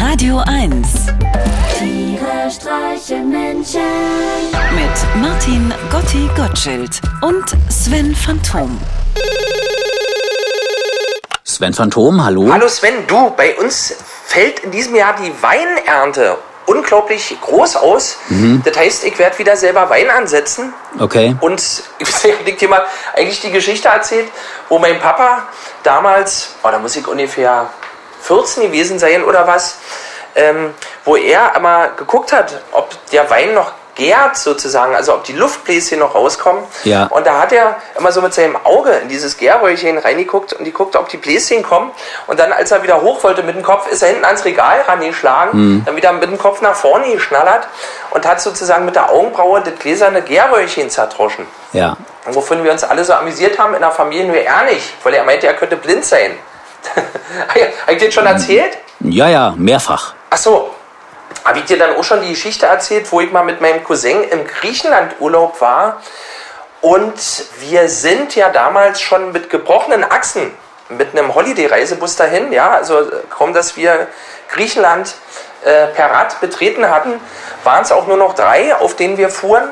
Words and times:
Radio 0.00 0.38
1 0.46 1.08
Tiere 1.78 2.50
streichen 2.50 3.28
Menschen. 3.28 3.82
mit 4.74 5.22
Martin 5.22 5.74
Gotti 5.90 6.28
Gottschild 6.34 7.02
und 7.20 7.44
Sven 7.68 8.16
Phantom. 8.16 8.80
Sven 11.44 11.74
Phantom, 11.74 12.24
hallo. 12.24 12.50
Hallo 12.50 12.66
Sven, 12.68 13.06
du, 13.06 13.30
bei 13.36 13.54
uns 13.58 13.94
fällt 14.24 14.60
in 14.60 14.70
diesem 14.70 14.94
Jahr 14.94 15.14
die 15.22 15.30
Weinernte 15.42 16.38
unglaublich 16.64 17.36
groß 17.38 17.76
aus. 17.76 18.16
Das 18.64 18.76
heißt, 18.78 19.04
ich 19.04 19.18
werde 19.18 19.38
wieder 19.38 19.56
selber 19.56 19.90
Wein 19.90 20.08
ansetzen. 20.08 20.72
Okay. 20.98 21.36
Und 21.40 21.60
ich 21.98 22.06
weiß 22.06 22.24
nicht, 22.24 22.48
ich 22.48 22.56
dir 22.56 22.68
mal 22.68 22.86
eigentlich 23.14 23.40
die 23.40 23.50
Geschichte 23.50 23.88
erzählt, 23.88 24.28
wo 24.70 24.78
mein 24.78 24.98
Papa 24.98 25.42
damals, 25.82 26.54
oh, 26.62 26.68
da 26.70 26.78
muss 26.78 26.96
ich 26.96 27.06
ungefähr 27.06 27.68
14 28.22 28.64
gewesen 28.64 28.98
sein 28.98 29.24
oder 29.24 29.46
was, 29.46 29.78
ähm, 30.34 30.74
wo 31.04 31.16
er 31.16 31.54
immer 31.56 31.88
geguckt 31.96 32.32
hat, 32.32 32.60
ob 32.72 32.90
der 33.10 33.28
Wein 33.30 33.54
noch 33.54 33.72
gärt 34.00 34.36
sozusagen, 34.36 34.94
also 34.94 35.14
ob 35.14 35.24
die 35.24 35.34
Luftbläschen 35.34 35.98
noch 35.98 36.14
rauskommen. 36.14 36.64
Ja. 36.84 37.06
Und 37.06 37.26
da 37.26 37.40
hat 37.40 37.52
er 37.52 37.76
immer 37.98 38.10
so 38.12 38.22
mit 38.22 38.32
seinem 38.32 38.56
Auge 38.64 38.92
in 38.92 39.08
dieses 39.08 39.36
Gärröhrchen 39.36 39.98
reingeguckt 39.98 40.54
und 40.54 40.64
die 40.64 40.72
guckte, 40.72 40.98
ob 40.98 41.08
die 41.08 41.18
Bläschen 41.18 41.62
kommen. 41.62 41.90
Und 42.26 42.40
dann, 42.40 42.52
als 42.52 42.70
er 42.70 42.82
wieder 42.82 43.02
hoch 43.02 43.22
wollte 43.22 43.42
mit 43.42 43.56
dem 43.56 43.62
Kopf, 43.62 43.86
ist 43.88 44.02
er 44.02 44.08
hinten 44.08 44.24
ans 44.24 44.44
Regal 44.44 44.80
rangeschlagen, 44.88 45.82
dann 45.84 45.96
wieder 45.96 46.12
mit 46.12 46.30
dem 46.30 46.38
Kopf 46.38 46.62
nach 46.62 46.74
vorne 46.74 47.12
geschnallert 47.12 47.68
und 48.10 48.26
hat 48.26 48.40
sozusagen 48.40 48.86
mit 48.86 48.94
der 48.94 49.10
Augenbraue 49.10 49.60
das 49.60 49.74
gläserne 49.78 50.22
Gärröhrchen 50.22 50.88
zertroschen. 50.88 51.46
Ja. 51.72 51.96
Und 52.26 52.34
wovon 52.34 52.64
wir 52.64 52.72
uns 52.72 52.84
alle 52.84 53.04
so 53.04 53.12
amüsiert 53.12 53.58
haben 53.58 53.74
in 53.74 53.80
der 53.80 53.90
Familie, 53.90 54.26
nur 54.26 54.36
er 54.36 54.64
nicht, 54.64 54.94
weil 55.04 55.14
er 55.14 55.24
meinte, 55.24 55.46
er 55.46 55.54
könnte 55.54 55.76
blind 55.76 56.04
sein. 56.04 56.38
Habe 57.86 57.92
ich 57.92 57.98
dir 57.98 58.12
schon 58.12 58.26
erzählt? 58.26 58.78
Ja, 59.00 59.28
ja, 59.28 59.54
mehrfach. 59.56 60.14
Ach 60.30 60.36
so. 60.36 60.74
Habe 61.44 61.60
ich 61.60 61.64
dir 61.64 61.78
dann 61.78 61.96
auch 61.96 62.04
schon 62.04 62.20
die 62.20 62.30
Geschichte 62.30 62.66
erzählt, 62.66 63.10
wo 63.12 63.20
ich 63.20 63.32
mal 63.32 63.44
mit 63.44 63.60
meinem 63.60 63.82
Cousin 63.82 64.24
im 64.24 64.46
Griechenland 64.46 65.14
Urlaub 65.20 65.60
war 65.60 66.02
und 66.80 67.14
wir 67.60 67.88
sind 67.88 68.34
ja 68.36 68.50
damals 68.50 69.00
schon 69.00 69.32
mit 69.32 69.48
gebrochenen 69.48 70.04
Achsen 70.04 70.50
mit 70.90 71.16
einem 71.16 71.34
Holiday-Reisebus 71.34 72.16
dahin, 72.16 72.52
ja, 72.52 72.72
also 72.72 73.06
kaum, 73.30 73.54
dass 73.54 73.76
wir 73.76 74.08
Griechenland 74.50 75.14
äh, 75.64 75.86
per 75.88 76.10
Rad 76.10 76.40
betreten 76.40 76.88
hatten, 76.88 77.20
waren 77.62 77.82
es 77.82 77.92
auch 77.92 78.06
nur 78.06 78.16
noch 78.16 78.34
drei, 78.34 78.74
auf 78.74 78.96
denen 78.96 79.16
wir 79.16 79.28
fuhren. 79.28 79.68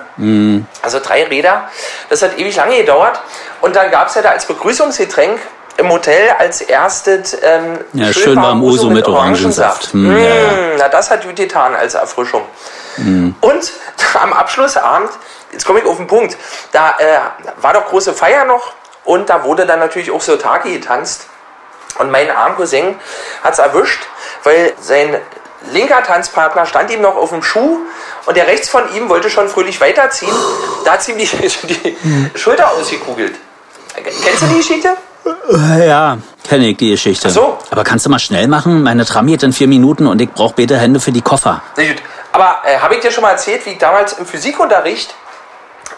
Also 0.83 1.01
drei 1.01 1.25
Räder. 1.25 1.69
Das 2.09 2.23
hat 2.23 2.39
ewig 2.39 2.55
lange 2.57 2.77
gedauert. 2.77 3.21
Und 3.61 3.75
dann 3.75 3.91
gab 3.91 4.09
es 4.09 4.15
ja 4.15 4.23
da 4.23 4.31
als 4.31 4.47
Begrüßungsgetränk 4.47 5.41
im 5.79 5.91
Hotel 5.91 6.35
als 6.39 6.61
erstes 6.61 7.37
ähm, 7.41 7.79
Ja, 7.93 8.13
schön 8.13 8.37
warm 8.37 8.63
Uso 8.63 8.91
mit 8.91 9.07
Orangensaft. 9.09 9.93
Hm, 9.93 10.17
ja, 10.19 10.29
ja. 10.29 10.51
Mm, 10.51 10.77
Na, 10.77 10.89
das 10.89 11.11
hat 11.11 11.25
gut 11.25 11.37
getan 11.37 11.75
als 11.75 11.95
Erfrischung. 11.95 12.43
Und 13.41 13.73
am 14.21 14.33
Abschlussabend, 14.33 15.11
jetzt 15.53 15.65
komme 15.65 15.79
ich 15.79 15.87
auf 15.87 15.97
den 15.97 16.09
Punkt, 16.09 16.37
da 16.73 16.97
äh, 16.99 17.19
war 17.63 17.73
doch 17.73 17.87
große 17.87 18.13
Feier 18.13 18.45
noch 18.45 18.73
und 19.05 19.31
da 19.31 19.45
wurde 19.45 19.67
dann 19.67 19.79
natürlich 19.79 20.11
auch 20.11 20.21
so 20.21 20.37
Taki 20.37 20.73
getanzt. 20.73 21.27
Und 21.99 22.11
mein 22.11 22.31
armer 22.31 22.57
Cousin 22.57 22.97
hat 23.43 23.53
es 23.53 23.59
erwischt, 23.61 24.03
weil 24.43 24.75
sein 24.81 25.17
linker 25.73 26.03
Tanzpartner 26.03 26.67
stand 26.67 26.91
ihm 26.91 27.01
noch 27.01 27.17
auf 27.17 27.31
dem 27.31 27.43
Schuh 27.43 27.79
und 28.27 28.37
der 28.37 28.49
rechts 28.49 28.69
von 28.69 28.93
ihm 28.95 29.09
wollte 29.09 29.31
schon 29.31 29.49
fröhlich 29.49 29.81
weiterziehen. 29.81 30.35
Da 30.85 30.93
hat 30.93 31.09
ihm 31.09 31.19
die, 31.19 31.27
die 31.27 31.97
Schulter 32.35 32.73
ausgekugelt. 32.73 33.37
Kennst 33.95 34.43
du 34.43 34.47
die 34.47 34.57
Geschichte? 34.57 34.97
Ja, 35.79 36.19
kenne 36.47 36.69
ich 36.69 36.77
die 36.77 36.91
Geschichte. 36.91 37.29
Ach 37.29 37.33
so. 37.33 37.59
Aber 37.71 37.85
kannst 37.85 38.07
du 38.07 38.11
mal 38.11 38.19
schnell 38.19 38.49
machen? 38.49 38.83
Meine 38.83 39.05
Tram 39.05 39.27
geht 39.27 39.43
in 39.43 39.53
vier 39.53 39.69
Minuten 39.69 40.07
und 40.07 40.21
ich 40.21 40.31
brauche 40.31 40.55
beide 40.57 40.77
Hände 40.79 41.01
für 41.01 41.13
die 41.13 41.23
Koffer. 41.23 41.63
Sehr 41.75 41.89
gut. 41.95 42.03
Aber 42.33 42.59
äh, 42.65 42.79
habe 42.79 42.95
ich 42.95 43.01
dir 43.01 43.11
schon 43.11 43.23
mal 43.23 43.31
erzählt, 43.31 43.65
wie 43.67 43.71
ich 43.71 43.79
damals 43.79 44.13
im 44.15 44.27
Physikunterricht, 44.27 45.15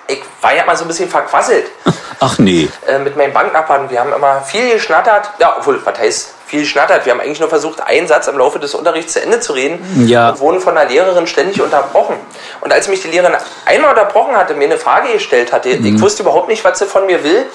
ich 0.06 0.22
war 0.40 0.54
ja 0.54 0.64
mal 0.64 0.76
so 0.76 0.84
ein 0.84 0.88
bisschen 0.88 1.08
verquasselt 1.08 1.66
Ach 2.20 2.38
nee. 2.38 2.68
äh, 2.86 2.98
mit 2.98 3.16
meinen 3.16 3.32
Banknachbarn. 3.32 3.90
Wir 3.90 4.00
haben 4.00 4.12
immer 4.12 4.40
viel 4.42 4.72
geschnattert. 4.74 5.30
Ja, 5.38 5.56
obwohl, 5.58 5.84
was 5.84 5.98
heißt 5.98 6.34
viel 6.50 6.60
geschnattert? 6.60 7.06
Wir 7.06 7.12
haben 7.12 7.20
eigentlich 7.20 7.40
nur 7.40 7.48
versucht, 7.48 7.80
einen 7.80 8.06
Satz 8.06 8.26
im 8.26 8.36
Laufe 8.36 8.58
des 8.58 8.74
Unterrichts 8.74 9.14
zu 9.14 9.22
Ende 9.22 9.40
zu 9.40 9.52
reden 9.52 10.06
Ja. 10.06 10.30
und 10.30 10.40
wurden 10.40 10.60
von 10.60 10.74
der 10.74 10.84
Lehrerin 10.86 11.26
ständig 11.26 11.62
unterbrochen. 11.62 12.16
Und 12.60 12.72
als 12.72 12.88
mich 12.88 13.00
die 13.02 13.08
Lehrerin 13.08 13.36
einmal 13.64 13.90
unterbrochen 13.90 14.36
hatte, 14.36 14.54
mir 14.54 14.64
eine 14.64 14.76
Frage 14.78 15.12
gestellt 15.12 15.52
hatte, 15.52 15.68
Mhm. 15.70 15.96
ich 15.96 16.00
wusste 16.02 16.22
überhaupt 16.22 16.48
nicht, 16.48 16.62
was 16.64 16.78
sie 16.78 16.86
von 16.86 17.06
mir 17.06 17.22
will, 17.24 17.46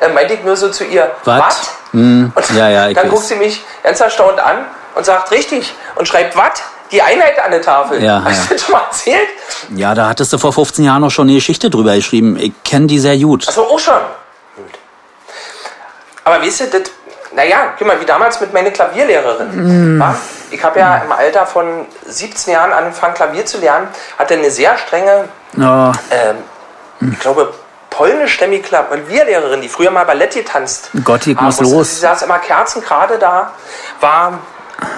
äh, 0.00 0.08
meinte 0.08 0.34
ich 0.34 0.42
nur 0.42 0.56
so 0.56 0.68
zu 0.70 0.84
ihr, 0.84 1.10
Was? 1.24 1.38
"Wat?" 1.40 1.56
Hm, 1.92 2.32
Und 2.34 2.50
ja, 2.56 2.68
ja, 2.68 2.92
dann 2.92 3.04
weiß. 3.04 3.10
guckt 3.10 3.24
sie 3.24 3.36
mich 3.36 3.62
ganz 3.82 4.00
erstaunt 4.00 4.38
an 4.38 4.64
und 4.94 5.04
sagt, 5.06 5.30
richtig, 5.30 5.72
und 5.96 6.06
schreibt, 6.06 6.36
was? 6.36 6.62
Die 6.92 7.00
Einheit 7.02 7.38
an 7.38 7.52
der 7.52 7.62
Tafel. 7.62 8.02
Ja, 8.02 8.20
Hast 8.24 8.36
ja. 8.36 8.42
du 8.48 8.54
das 8.54 8.62
schon 8.64 8.72
mal 8.72 8.82
erzählt? 8.82 9.28
Ja, 9.76 9.94
da 9.94 10.08
hattest 10.08 10.32
du 10.32 10.38
vor 10.38 10.52
15 10.52 10.84
Jahren 10.84 11.02
noch 11.02 11.10
schon 11.10 11.28
eine 11.28 11.34
Geschichte 11.36 11.70
drüber 11.70 11.94
geschrieben. 11.94 12.36
Ich 12.36 12.52
kenne 12.64 12.88
die 12.88 12.98
sehr 12.98 13.16
gut. 13.16 13.46
Achso, 13.46 13.62
auch 13.62 13.78
schon. 13.78 14.00
Aber 16.24 16.42
weißt 16.42 16.60
du, 16.60 16.66
das, 16.66 16.82
naja, 17.32 17.74
guck 17.78 17.86
mal, 17.86 18.00
wie 18.00 18.04
damals 18.04 18.40
mit 18.40 18.52
meiner 18.52 18.70
Klavierlehrerin. 18.70 19.98
wa? 20.00 20.14
Ich 20.50 20.62
habe 20.64 20.80
ja 20.80 20.96
im 20.98 21.12
Alter 21.12 21.46
von 21.46 21.86
17 22.06 22.52
Jahren 22.52 22.72
angefangen, 22.72 23.14
Klavier 23.14 23.46
zu 23.46 23.58
lernen, 23.58 23.88
hatte 24.18 24.34
eine 24.34 24.50
sehr 24.50 24.76
strenge, 24.78 25.28
Oh, 25.56 25.92
ähm, 26.10 26.36
ich 27.12 27.18
glaube, 27.18 27.52
polnischstämmige 27.90 28.62
Klavierlehrerin, 28.62 29.60
die 29.60 29.68
früher 29.68 29.90
mal 29.90 30.04
Ballett 30.04 30.34
getanzt 30.34 30.90
Gott, 31.04 31.26
ich 31.26 31.38
muss 31.40 31.60
los. 31.60 31.94
Sie 31.96 32.00
saß 32.00 32.22
immer 32.22 32.38
kerzengerade 32.38 33.18
da, 33.18 33.52
war 34.00 34.38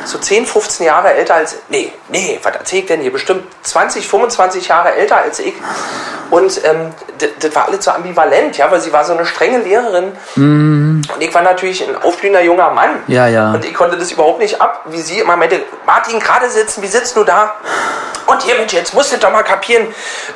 so 0.05 0.19
10, 0.19 0.47
15 0.47 0.87
Jahre 0.87 1.13
älter 1.15 1.35
als, 1.35 1.57
nee, 1.69 1.93
nee, 2.09 2.39
was 2.43 2.55
erzähl 2.55 2.81
ich 2.81 2.87
denn 2.87 3.01
hier? 3.01 3.13
Bestimmt 3.13 3.45
20, 3.63 4.07
25 4.07 4.69
Jahre 4.69 4.95
älter 4.95 5.17
als 5.19 5.39
ich. 5.39 5.55
Und 6.31 6.65
ähm, 6.65 6.93
das- 7.39 7.55
war 7.55 7.67
alles 7.67 7.85
so 7.85 7.91
ambivalent, 7.91 8.57
ja, 8.57 8.71
weil 8.71 8.81
sie 8.81 8.93
war 8.93 9.05
so 9.05 9.13
eine 9.13 9.27
strenge 9.27 9.59
Lehrerin. 9.59 10.13
Und 11.15 11.21
ich 11.21 11.35
war 11.35 11.43
natürlich 11.43 11.87
ein 11.87 11.95
aufblühender 12.03 12.41
junger 12.41 12.71
Mann. 12.71 13.03
Ja, 13.07 13.27
ja. 13.27 13.53
Und 13.53 13.65
ich 13.65 13.75
konnte 13.75 13.97
das 13.99 14.11
überhaupt 14.11 14.39
nicht 14.39 14.61
ab, 14.61 14.83
wie 14.87 15.01
sie 15.03 15.19
immer 15.21 15.37
meinte, 15.37 15.61
Martin, 15.87 16.19
gerade 16.21 16.49
sitzen, 16.49 16.83
wie 16.83 16.87
sitzt 16.87 17.17
du 17.17 17.25
da? 17.25 17.55
Und 18.27 18.41
hier, 18.43 18.55
Mensch, 18.55 18.73
jetzt 18.73 18.95
musst 18.95 19.13
du 19.13 19.19
doch 19.19 19.31
mal 19.33 19.43
kapieren, 19.43 19.89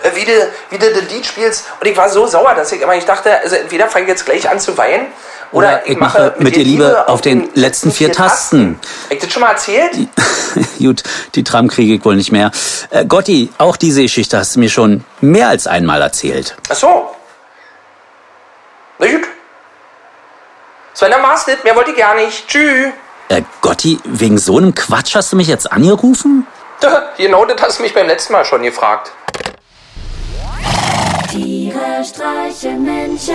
äh, 0.02 0.10
wie 0.14 0.24
du, 0.24 0.32
wie 0.70 0.78
du 0.78 0.92
das 0.92 1.08
Lied 1.10 1.24
spielst. 1.24 1.66
Und 1.80 1.86
ich 1.86 1.96
war 1.96 2.08
so 2.10 2.26
sauer, 2.26 2.54
dass 2.54 2.72
ich 2.72 2.82
immer, 2.82 2.94
ich 2.94 3.04
dachte, 3.06 3.40
also 3.40 3.56
entweder 3.56 3.86
fange 3.86 4.04
ich 4.04 4.10
jetzt 4.10 4.26
gleich 4.26 4.50
an 4.50 4.58
zu 4.60 4.76
weinen, 4.76 5.06
oder, 5.52 5.68
Oder 5.68 5.86
ich 5.88 5.96
mache 5.98 6.34
mit 6.38 6.56
dir 6.56 6.64
Liebe 6.64 7.08
auf 7.08 7.20
den 7.20 7.48
letzten 7.54 7.92
vier 7.92 8.12
Tasten. 8.12 8.78
Hab 9.04 9.12
ich 9.12 9.18
das 9.20 9.32
schon 9.32 9.42
mal 9.42 9.52
erzählt? 9.52 9.92
gut, 10.78 11.02
die 11.34 11.44
Tram 11.44 11.68
kriege 11.68 11.94
ich 11.94 12.04
wohl 12.04 12.16
nicht 12.16 12.32
mehr. 12.32 12.50
Äh, 12.90 13.04
Gotti, 13.06 13.50
auch 13.58 13.76
diese 13.76 14.02
Geschichte 14.02 14.38
hast 14.38 14.56
du 14.56 14.60
mir 14.60 14.68
schon 14.68 15.04
mehr 15.20 15.48
als 15.48 15.66
einmal 15.66 16.02
erzählt. 16.02 16.56
Ach 16.68 16.74
so. 16.74 17.10
Na 18.98 19.06
gut. 19.06 19.22
Sven, 20.94 21.10
dann 21.10 21.22
war's 21.22 21.44
das. 21.44 21.62
Mehr 21.62 21.76
wollte 21.76 21.90
ich 21.90 21.96
gar 21.96 22.14
nicht. 22.14 22.48
Tschüss. 22.48 22.92
Äh, 23.28 23.42
Gotti, 23.60 23.98
wegen 24.04 24.38
so 24.38 24.58
einem 24.58 24.74
Quatsch 24.74 25.14
hast 25.14 25.32
du 25.32 25.36
mich 25.36 25.48
jetzt 25.48 25.70
angerufen? 25.70 26.46
Genau 27.16 27.46
das 27.46 27.60
hast 27.62 27.78
du 27.78 27.82
mich 27.82 27.94
beim 27.94 28.06
letzten 28.06 28.34
Mal 28.34 28.44
schon 28.44 28.62
gefragt. 28.62 29.10
Tiere 31.30 32.04
streichen 32.04 32.84
Menschen. 32.84 33.34